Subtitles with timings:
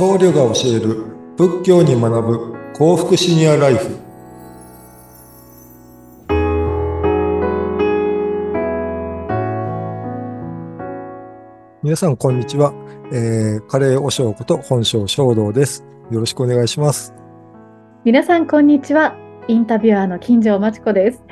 [0.00, 1.04] 僧侶が教える
[1.36, 3.98] 仏教に学ぶ幸福シニアライフ。
[11.82, 12.72] 皆さんこんにちは、
[13.12, 15.84] えー、カレーお正こと本性衝動です。
[16.10, 17.12] よろしくお願いします。
[18.06, 19.14] 皆さんこんにちは。
[19.48, 21.22] インタビュアーの金城真知子です。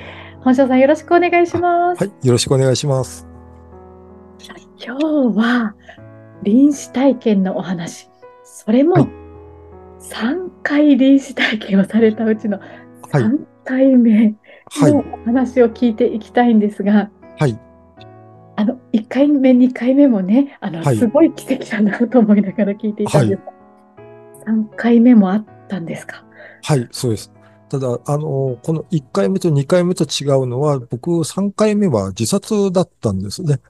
[0.43, 2.05] 本性さんよろしくお願いします。
[2.05, 3.27] はいよろしくお願いします。
[4.79, 5.75] 今日は
[6.43, 8.11] 臨死体験のお話
[8.51, 8.97] それも
[10.01, 12.59] 3回臨死体験をされたうちの
[13.13, 14.35] 3回目
[14.77, 17.61] の話を聞いていきたいんですが、はい。
[18.57, 26.25] あの、1回目、2回目もね、あの、はい、すごい奇跡だなと思いながら聞いていたんですが、はい、3回目もあったんですか？
[26.63, 27.31] はい、そうです。
[27.69, 33.61] ただ、あの、この1回目と2回目と違うのは、僕3回目は自殺だったんですね。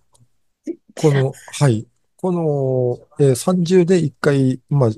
[0.94, 1.86] この、はい。
[2.20, 4.90] この、えー、30で1回、まあ、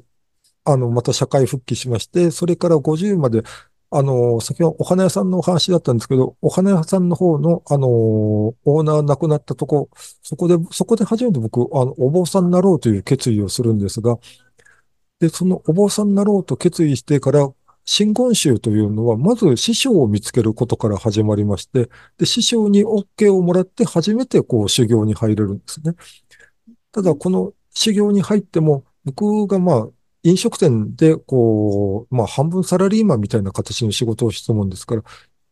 [0.72, 3.42] あの、また社会復帰しまして、それから50まで、
[3.90, 9.90] あの、先ほどお花屋さんのお話だったんですけど、お花屋さんの方の、あの、オーナー亡くなったとこ、
[10.22, 14.18] そこで、そこで初めて僕、あの、お坊さんになろうという決意をするんですが、
[15.18, 17.52] で、そのお坊さんになろうと決意してから、
[17.84, 25.94] 真言宗というのは、まず師匠を見つけることから始まりまして、で、師匠に OK をもらって初めてこう修行に入れるんですね。
[26.92, 29.88] ただ、この修行に入っても、僕がまあ、
[30.22, 35.02] 飲食店で、こう、まあ、半分サラリーマンみたいな形の仕事をしたもんですから、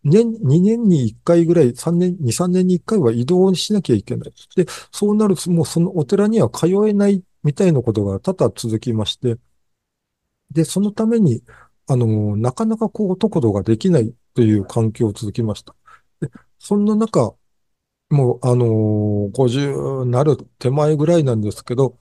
[0.04, 4.32] 年、2年に1回ぐらい、3年、2、3年に1回は移動しなきゃいけない。
[4.56, 9.38] で、そうなると、もうそのお寺には通えないみたいなことが多々続きまして、
[10.50, 11.42] で、そのために、
[11.86, 15.74] あの、なかなかこう、とことができないという環境を続きました。
[16.20, 17.34] で、そんな中、
[18.10, 21.98] もう、あのー、50なる手前ぐらいなんですけど、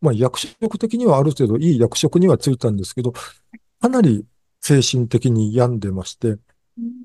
[0.00, 3.12] まあ、役職的にはある程度いい役職にはついたんですけど、
[3.80, 4.24] かなり
[4.60, 6.36] 精神的に病んでまして、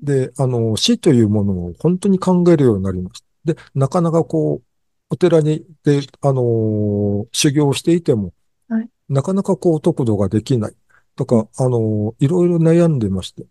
[0.02, 3.54] で、あの、死というものを本当に考えるようになりました。
[3.54, 4.66] で、なかなかこう、
[5.10, 8.32] お寺に、で、あのー、修行していても、
[8.68, 10.74] はい、なかなかこう、得度ができない。
[11.14, 13.44] とか、あのー、いろいろ悩んでまして。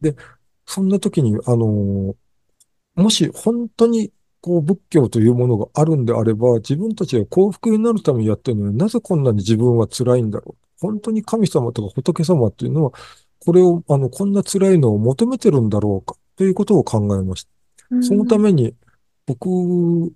[0.00, 0.16] で、
[0.66, 4.12] そんな時に、あのー、もし本当に
[4.44, 10.86] こう仏教というものがあるんであれば、自分たちが幸福になるためにやってるのになぜこんなに自分は辛いんだろう。
[10.86, 12.92] 本当に神様とか仏様っていうのは、
[13.42, 18.02] これを、あの、こんな辛いのを求めてるんだろうか、ということを考えました。
[18.02, 18.74] そのために、
[19.24, 20.12] 僕、も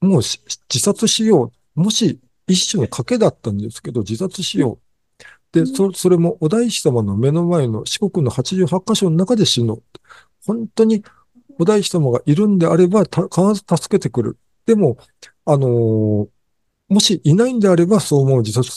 [0.00, 1.80] う自殺しよう。
[1.82, 4.78] もし、一種の賭けだったんですけど、自殺しよ
[5.52, 5.64] う。
[5.64, 9.82] で、そそれもお大師様の目の前の四国の88箇所の中で死のう。
[10.46, 11.04] 本当に
[11.58, 13.20] お大師様がいるんであれば、必
[13.54, 14.38] ず助けてくる。
[14.66, 14.98] でも、
[15.44, 16.28] あのー、
[16.88, 18.70] もしいないんであれば、そう思う自殺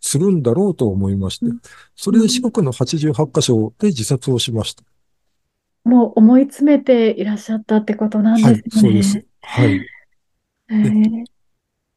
[0.00, 1.46] するんだろうと思いまして、
[1.94, 4.84] それで四国の88箇所で自殺をしました。
[5.84, 8.52] もう思い詰めていらっしゃったってことなんですね。
[8.52, 9.24] はい、そうです。
[9.40, 9.80] はい。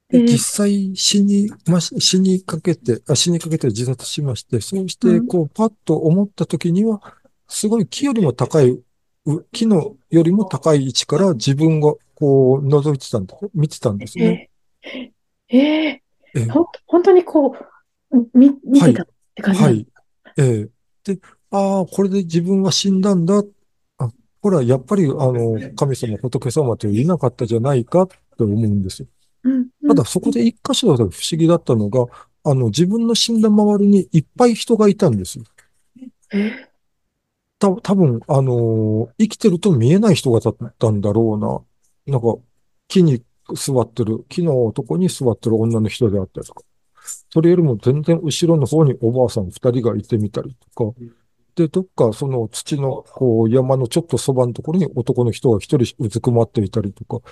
[0.09, 6.99] で実際死に、ま、死にかけてあ、死にかけて自殺しまして、そうして、こう、パッと思った時には、
[7.47, 8.79] すごい木よりも高い
[9.51, 14.49] 木のよりも高い位置から自分がこう覗いてたんだ、見てたんですね。
[14.83, 17.55] えー、えー、えー、本当にこ
[18.11, 19.73] う、見、見てたって感じはい。
[19.73, 19.87] はい。
[20.37, 20.69] えー、
[21.03, 21.19] で、
[21.51, 23.43] ああ、これで自分は死んだんだ。
[23.97, 24.09] あ、
[24.41, 29.07] ほら、やっぱり、あの、神様、仏様といなかったじゃないかって思うんですよ。
[29.43, 32.05] うんうん、ただ、そこで一箇所だと不思議だったのが、
[32.43, 35.43] あの、自分の死んだ周りにいっぱい人がいたんですよ。
[36.31, 36.68] え
[37.59, 41.65] た、多分、あのー、生きてると見えない人がだったんだろ
[42.07, 42.13] うな。
[42.13, 42.37] なんか、
[42.87, 43.23] 木に
[43.55, 46.63] 座ってる、木のとこに座ってる女の人であったりとか。
[47.31, 50.99] それよりも全然後ろの方におばあさん二人がいてみたりとか。
[51.55, 57.25] で、どっかその土のこう山のちょっとそばのところに男の人が一人うずくまっていたりとか。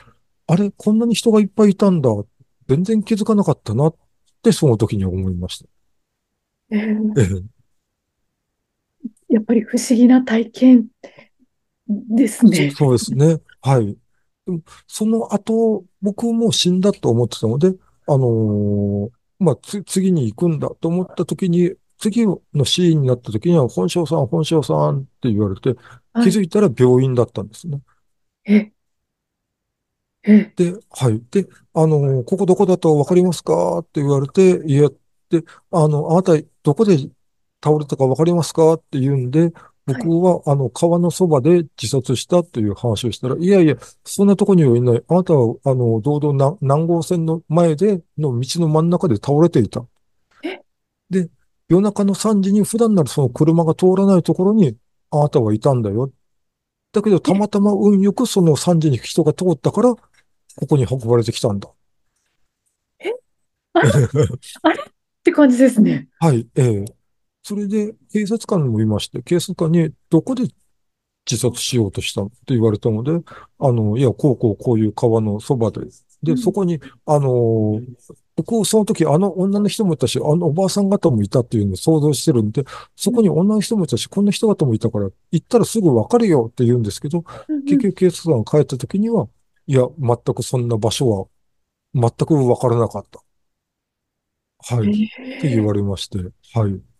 [0.47, 2.09] あれ、こんなに人がいっぱいいたんだ。
[2.67, 3.95] 全然気づかなかったなっ
[4.41, 5.65] てその時に思いました。
[6.71, 7.43] えー、
[9.29, 10.87] やっぱり不思議な体験
[11.87, 12.71] ですね。
[12.71, 13.39] そうですね。
[13.61, 13.97] はい。
[14.87, 17.75] その後、僕も死んだと思ってたので、
[18.07, 19.09] あのー、
[19.39, 25.75] まあ、つ、次に行くんだと思った時に、次のシーンになった時には、本性さん、本性さんって言われて、
[26.13, 27.81] 気づいたら病院だったんですね。
[28.45, 28.71] え
[30.23, 31.21] えで、はい。
[31.31, 33.79] で、あのー、ここどこだとわかりますか？
[33.79, 34.89] って言われて、いや、
[35.29, 36.33] で、あの、あなた
[36.63, 36.97] どこで
[37.63, 38.73] 倒れたかわかりますか？
[38.73, 39.51] って言うんで、
[39.85, 45.03] 僕は、あの、川のそばで自殺したという話をしたら、いやいや、そんなとこにはいない。
[45.07, 49.85] あなたは、あの、堂々な南郷線の前で、の道の真ん中で倒れていた。
[51.09, 51.29] で、
[51.69, 54.75] 夜中の3時に普段ならその車が通らないところに
[55.09, 56.11] あなたはいたんだよ。
[56.91, 60.01] だけどたまたま運よくその3時に人が通ったから、こ
[60.67, 61.69] こに運ばれてきたんだ。
[62.99, 63.11] え？
[63.73, 63.89] あれ？
[64.63, 64.81] あれ？
[64.81, 64.85] っ
[65.23, 66.09] て感じですね。
[66.19, 66.85] はい、ええ
[67.47, 70.49] それで警察官もいまして、警察官にどこで
[71.25, 73.23] 自殺しようとしたって言われたので、
[73.57, 75.79] あの、いや、こうこうこういう川のそばで、
[76.23, 77.79] で、うんそこに、あの、
[78.35, 82.65] 僕、その時、あの女の人もいたし、あのおばあさん方もいたっていうのを想像してるんで、
[82.97, 89.29] そこに女の人もいたし、こんな人方もいたから、行ったらすぐわかるよって言うんですけど、うん結局警察官が帰った時には、
[89.67, 91.27] いや、全くそんな場所は、
[91.93, 93.23] 全くわからなかった。
[94.75, 95.05] はい。
[95.05, 96.17] って言われまして、
[96.53, 96.96] はい。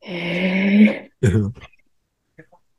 [0.00, 1.10] へえ。
[1.22, 1.52] え ー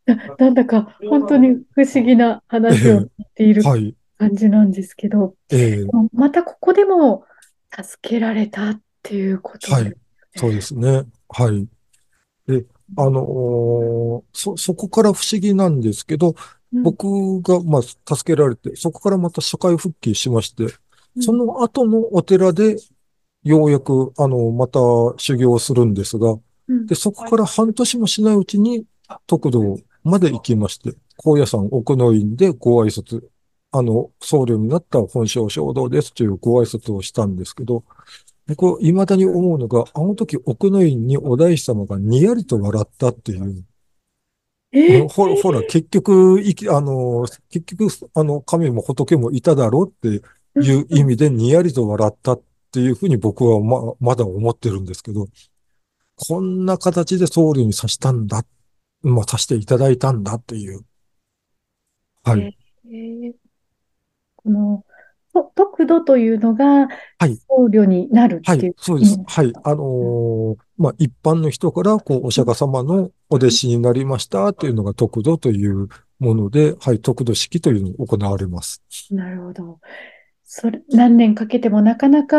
[0.06, 3.96] な、なんだか本当に不思議なえ話を聞ーいているはい。
[4.18, 7.26] 感じなんですけど、えーまたここでも
[7.72, 9.94] 助けられたっていうことではい。
[10.36, 10.82] そうですね。
[10.82, 11.06] すね。
[11.30, 11.68] はい。
[12.48, 12.66] で、
[12.98, 16.36] あのーそ、そこから不思議なんですけど、
[16.74, 20.66] うん、僕が、まあ、助けられて、そこからまた社会復帰しまして、
[21.16, 22.78] うん、その後のお寺で、
[23.44, 24.80] ようやく、あの、また
[25.18, 26.42] 修行するんですが、うん。
[26.88, 28.86] で、そこから半年もしないうちに、
[29.28, 33.24] 徳道まで行きまして、高野山奥の院でご挨拶、
[33.72, 37.84] あの、僧侶になった本性衝動ですというご挨拶をしたんですけど、
[38.48, 43.66] 僕、未だに思うのが、あの時奥の院にお大師様がにやりと笑ったっていう、うん
[44.74, 50.24] えほら、ほら、結局、いき、あの、結局、あの、神も仏もいただろうって
[50.56, 52.42] うんいううん意味でにやりと笑ったっ
[52.72, 55.28] ていうふうに僕はま、まだ思ってるんですけど、
[56.28, 58.44] こんな形で僧侶にさしたんだ、
[59.02, 60.82] まあ、させていただいたんだっていう。
[62.24, 62.58] はい。
[62.86, 63.34] えー
[64.44, 64.84] この、
[65.34, 66.88] と得度というのが
[67.20, 67.38] はい。
[67.48, 68.58] 僧侶になるはい。
[68.58, 69.20] っていうそうです。
[69.26, 69.54] はい。
[69.64, 75.88] あのーまあ、一般の人から、こう、お釈迦様のお弟子になりましたっていうのが得度という
[76.20, 77.00] もので、はい。
[77.00, 78.84] 得度式というのを行われます。
[79.12, 79.80] なるほど。
[80.44, 82.38] それ、何年かけてもなかなか、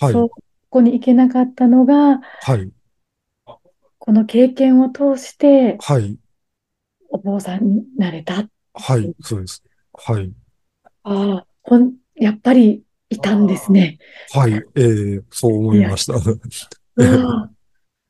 [0.00, 0.12] はい。
[0.12, 0.30] そ
[0.70, 2.70] こに行けなかったのが、はい。
[4.04, 6.18] この経験を通して、はい。
[7.08, 9.14] お坊さんになれたっはい。
[9.22, 9.64] そうです。
[9.94, 10.30] はい。
[11.04, 13.96] ああ、ほん、やっぱりいたんですね。
[14.34, 14.52] はい。
[14.52, 16.16] えー、そう思いました。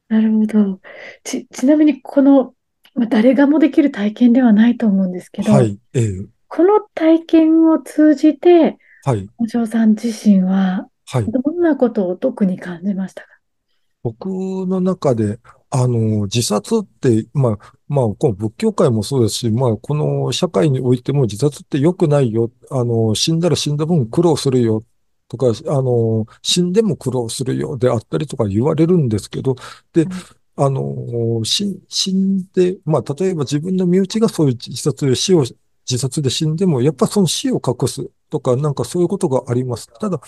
[0.08, 0.80] なるほど。
[1.22, 2.56] ち、ちなみにこの、
[2.96, 5.78] まあ、誰がもできる体験ではないと思うんですけど、はい。
[5.92, 9.28] えー、この体験を通じて、はい。
[9.38, 11.26] お嬢さん自身は、はい。
[11.30, 13.28] どんなことを特に感じましたか？
[14.02, 15.38] 僕の中で、
[15.76, 22.52] あの、自殺って、まあ、まあ、この仏教界もそうですし、まあ、この社会においても自殺って良くないよ。
[22.70, 24.84] あの、死んだら死んだ分苦労するよ。
[25.28, 29.56] とか、あの、死んでも苦労するよであったりとか言われるんですけど、
[29.92, 30.12] で、はい
[30.56, 39.88] あの、死、死んで、まあ、例えば自分の身内がそういう自殺で死を、自殺で死んでも、やっぱその死を隠すとか、なんかそういうことがあります。
[39.98, 40.20] ただ、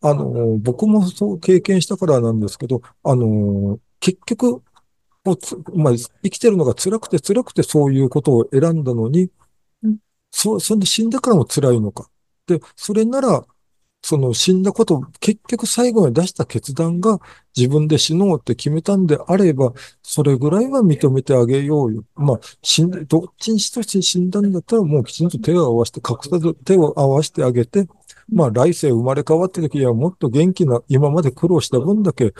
[0.00, 4.62] あの、僕もそう経験したからなんですけど、あの、結局、
[5.24, 9.30] もうつ、まあ、生きてるのが辛くて辛くてそういうことを選んだのに、
[9.82, 9.98] うん
[10.30, 12.08] そう、そんで死んでからも辛いのか。
[12.46, 13.46] で、それなら、
[14.02, 17.18] その死んだことを結局最後に出した決断が
[17.56, 19.72] 自分で死のうって決めたんであれば、
[20.02, 22.04] それぐらいは認めてあげようよ。
[22.14, 27.86] まあ、死んで、どっちにしとして死んだんだったらもうきちんと手を合わせて、隠さず手を合わせてあげて、
[28.32, 32.32] まあ来世生まれ変わってる時はもっと元気な、今まで苦労した分だけ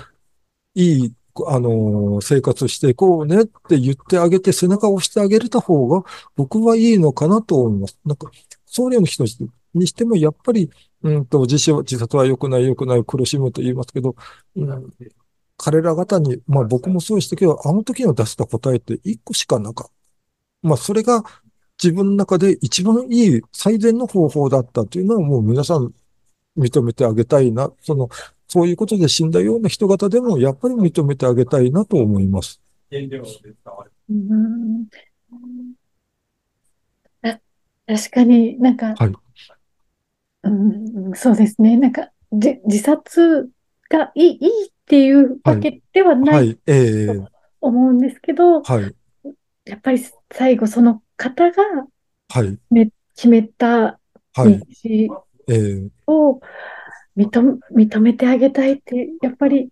[0.75, 1.13] いい、
[1.49, 6.05] あの生活していこうねって言ってあげて背中を押してあげれた方が
[6.37, 7.99] 僕はいいのかなと思います。
[8.05, 8.31] なんか、
[8.67, 9.25] 僧侶の人
[9.75, 10.71] にしてもやっぱり、
[11.03, 14.17] うんと、自死は、自殺は良くない良くない苦しむと言いますけど、
[14.57, 14.93] うん、
[15.57, 19.93] 彼ら方に、まあ僕もそうでしたけど、あの時の出した答えって一個しかなかった。
[20.63, 21.23] まあそれが
[21.83, 25.93] 自分の中で一番いい最善の方法だったというのはもう皆さん
[26.59, 27.73] 認めてあげたいな。
[27.83, 28.09] その、
[28.49, 32.61] そういうことで死んだような人型でもやっぱり認めてあげたいなと思います。
[32.91, 34.87] うん
[37.23, 37.41] あ
[37.87, 39.13] 確かになんか、はい。
[40.43, 41.77] うん、そうですね。
[41.77, 43.51] なんか、じ、自殺
[43.91, 45.61] がいい、いいっていうわはい。
[45.61, 46.59] けではないはい。
[46.67, 47.27] えとえ
[47.61, 48.95] 思うんですけど、はい。
[49.65, 49.99] やっぱり
[50.33, 51.63] 最後その方が
[52.31, 52.59] はい。
[52.71, 54.01] め決めた
[54.37, 54.63] 道はい。
[54.85, 55.09] ええ
[56.07, 56.41] を
[57.17, 59.71] 認め、認めてあげたいって、やっぱり、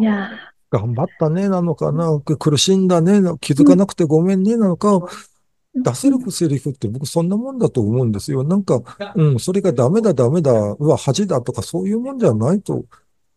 [0.00, 0.30] いや
[0.70, 5.08] 頑張ったね、なのかな、苦しんだね、気づかなくてごめんね、なのか、う
[5.78, 8.44] ん、出せるうんセリフって僕そんなもんだと思うんですよ。
[8.44, 8.82] なんか、
[9.16, 12.84] うん、それがダメだ、ダメだ、うわ、恥だとかそういうもんじゃないと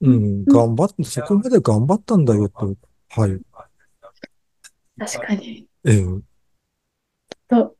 [0.03, 2.75] うん、頑張って、そこまで頑張ったんだよと。
[3.09, 3.39] はい。
[4.99, 5.65] 確かに。
[5.85, 6.03] ええ
[7.47, 7.75] と、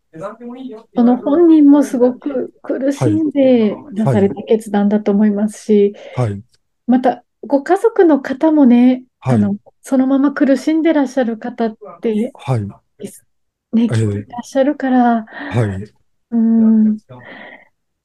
[0.96, 6.42] その本人もすごく苦しんでなされた決断だと思いますし、はい。
[6.86, 12.62] また、ご家族の方もね、はいあの、そのまま苦しんでらっしゃる方って、はい。
[12.62, 15.94] ね、えきっといらっしゃるから、はい。
[16.32, 16.98] うん、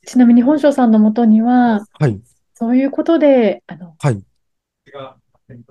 [0.06, 2.20] ちなみに本庄さんのもとには、はい。
[2.54, 4.22] そういうことで、あの、はい。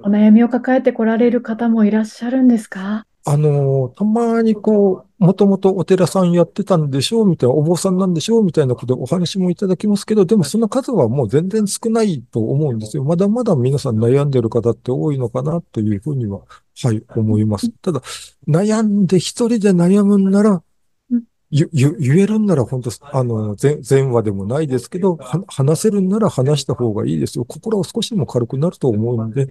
[0.04, 3.06] お悩みを抱えてこられる方もいらっしゃるんですか？
[3.30, 13.04] あの、たまにこう、もともとお寺さんやってたんでしょうみたいな、お坊さんなんでしょうみたいなことでお話もいただきますけど、でもその数はもう全然少ないと思うんですよ。
[13.04, 16.40] まだまだ皆さん悩んでる方って多いのかなというふうには、
[16.82, 17.70] はい、思います。
[17.70, 18.02] ただ、
[18.48, 20.64] 悩んで一人で悩むんなら
[21.12, 27.44] うん、ゆ、ゆ、言えるんなら本当、あの、前、前話でもないですけど、は話せるんなら話した方がいいですよ。
[27.44, 29.50] 心は少しでも軽くなると思うので、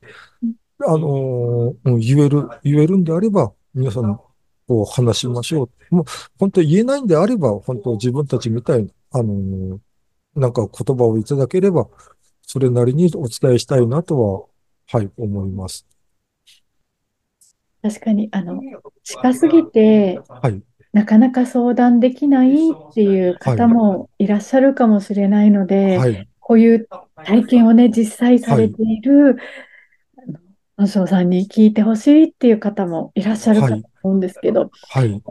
[0.87, 4.17] あの言える、言えるんであれば、皆さん、
[4.67, 5.95] こう話しましょう。
[5.95, 6.05] もう、
[6.39, 9.79] 本当言えないんであれば、本当自分たちみたいな、あのー
[10.37, 11.89] なんか言葉をいただければ、
[12.43, 14.51] それなりにお伝えしたいなと
[14.91, 15.87] は、はい、思います。
[17.83, 18.61] 確かに、あの、
[19.03, 26.89] 近すぎて、はい、なかなか相談できないっていう方もいらっしゃるかもしれないので、はい、こういう
[27.25, 29.39] 体験をね、実際されている、
[30.79, 35.23] あの本庄さんに聞いてほしいっていう方もいらっしゃるかと思うんですけど、はい。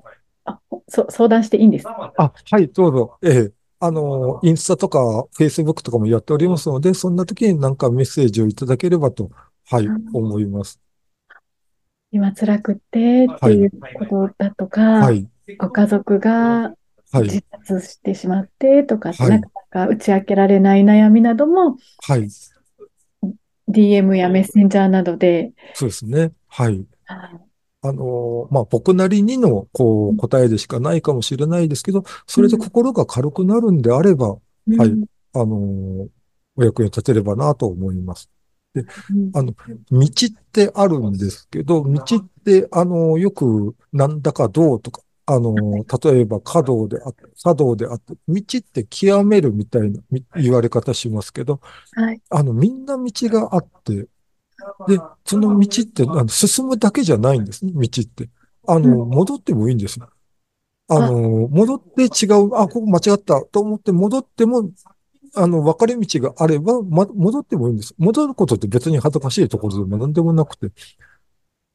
[0.46, 1.84] あ、そ、相談していいんです？
[1.86, 3.18] かあ、はい、どうぞ。
[3.24, 3.52] ええ。
[3.80, 9.30] あのーインスタとか、フェイスブックとかもやっておりますので、そんな時になんかメッセージをいただければと、
[9.70, 10.80] はい、思います。
[12.12, 13.72] 今辛くってっていう
[14.10, 16.74] ことだとか、はい、ご家族が
[17.12, 22.28] はい、自殺してしまってとかはいなかなか打ち明けられない悩みなども、はい。
[23.68, 26.32] DM やメッセンジャーなどで、そうですね。
[26.48, 26.86] はい。
[27.08, 27.32] あ
[27.82, 34.80] あの、まあ、僕なりにの、こう、答えでしかないかもしれないですけど、それで心が軽くなるんであれば、うん。
[34.80, 34.92] はい。
[35.34, 36.08] あの、
[36.56, 38.30] お役に立てればなと思います。
[38.74, 38.80] う
[39.14, 39.32] ん。
[39.34, 39.54] あの、
[39.92, 51.60] 道ってあるんですけど、道って、あの、よく、なんだかどうとか、あの、例えば、華道であって、茶道であって、道って極めるみたいなみ言われ方しますけど、
[51.94, 52.22] はい。
[52.29, 54.08] あの、みんな道があって、
[54.88, 58.29] で、その道って、あの、進むだけじゃないんですね、道って。
[58.67, 60.10] あの、う戻ってもいいんですよ。
[60.88, 64.70] あの、戻って違う、あ、ここ間違ったと思って戻っても、
[65.34, 67.96] あの、分かれ道があれば、ま、戻ってもいいんです。
[67.98, 70.72] 戻ることって別に恥ずかしいところでも何でもなくて、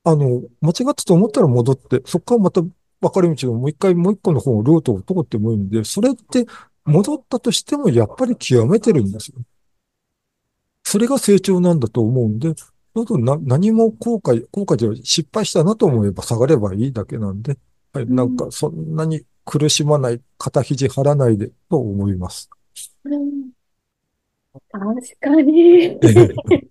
[0.04, 2.62] あの、間違ったと思ったら戻って、そこからまた
[3.00, 6.46] 分かれ道のもう一回もう一個の方のルートを通ってもいいんで、それって
[6.84, 9.38] 戻ったとしてもやっぱり極めてるんですよ。
[10.84, 12.54] それが成長なんだと思うんで、
[12.94, 17.56] どうぞな何も後悔、後悔で失敗したなと思えば下がればいいだけなんで、
[17.92, 22.50] はい、うんなんかそんなに苦しまない、肩肘張らないでと思います。
[23.04, 23.50] うん
[24.68, 25.98] 確かに。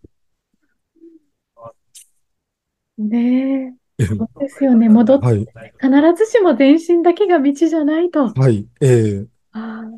[2.97, 3.73] ねえ、
[4.05, 4.89] そうですよね。
[4.89, 8.29] 戻っはい、必ずしも前進だけが道じゃないと。
[8.29, 9.25] はい、ええ。
[9.51, 9.91] ああ、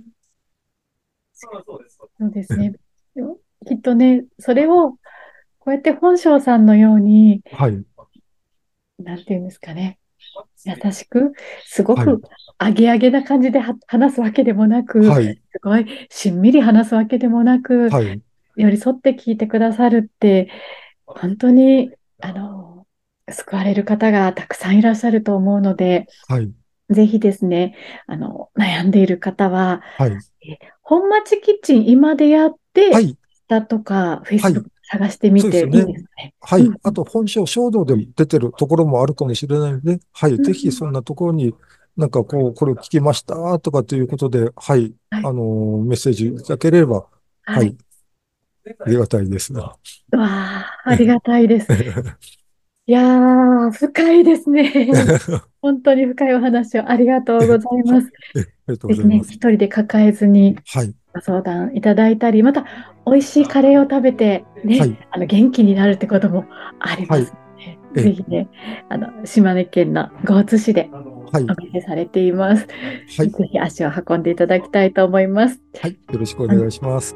[1.33, 1.47] そ
[2.19, 2.57] うです。
[2.57, 2.73] ね。
[3.67, 4.91] きっとね、それを、
[5.59, 7.83] こうやって本庄さんのように、はい、
[8.97, 9.99] なんていうんですかね、
[10.65, 11.33] 優しく、
[11.65, 12.05] すごはい。
[12.05, 12.21] く
[12.57, 18.21] アゲアゲな感じでは話すわけでもなく、はい、すごいしんみり話すわけでもなく、はい、
[18.55, 20.49] 寄り添って聞いてくださるって、
[21.05, 22.60] 本当に、あの、
[23.31, 26.51] 救われる方がたくさんいらっしゃると思うので、はい、
[26.89, 27.75] ぜひですね、
[28.07, 30.11] あの、悩んでいる方は、はい、
[30.81, 36.33] 本町キッチン今でやって、はい、インスタとか、フェイスはいブック探してみていいですね。
[36.41, 36.77] はいうん。
[36.83, 40.33] あと、本省衝動でも出てるところもあるかもしれないので、はい。
[40.33, 41.55] うんぜひ、そんなところに、
[41.95, 44.93] なんかこう、これを聞きましたとかということで、はい。
[45.11, 47.07] はいあのー、メッセージいただければ、は
[47.43, 47.77] はいい。。
[48.79, 49.53] ありがたいです。
[49.53, 49.77] わ
[50.11, 51.67] あ、ありがたいです。
[52.91, 54.69] いやー、深いですね。
[55.63, 58.11] 本当に深いお話を ありがとうございます。
[58.35, 59.21] ぜひね。
[59.23, 60.93] 一人で抱えずにはい。
[61.13, 62.65] ご相談いただいたり、また、
[63.05, 66.43] 美味しいカレーを食べて、ね、はいあの、元気になるってことも
[66.79, 67.31] ありますので、
[67.61, 68.49] ええぜひね、
[68.89, 70.89] あの、島根県の江津市で
[71.31, 71.43] はい。
[71.43, 72.67] お店されています。
[73.17, 73.29] はい。
[73.29, 75.61] ぜひ足を運んでいただきたいと思います。
[75.81, 75.91] はい。
[76.11, 77.15] よろしくお願いします。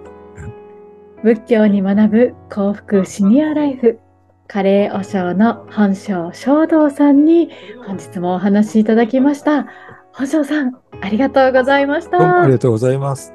[1.22, 4.00] 仏教に学ぶ幸福シニアライフ。
[4.48, 7.50] カレーお尚の本庄正道さんに
[7.86, 9.68] 本日もお話しいただきました。
[10.14, 12.20] 本庄さん、ありがとうございました。
[12.20, 13.34] どうもありがとうございます。